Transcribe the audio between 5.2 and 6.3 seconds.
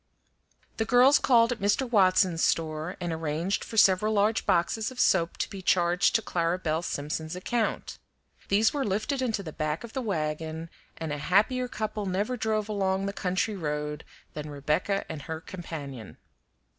to be charged to